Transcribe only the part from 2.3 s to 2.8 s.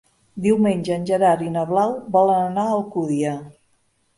anar a